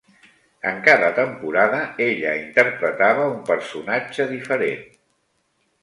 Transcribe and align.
En 0.69 0.79
cada 0.87 1.09
temporada, 1.19 1.83
ella 2.07 2.33
interpretava 2.47 3.29
un 3.35 3.39
personatge 3.53 4.31
diferent. 4.37 4.85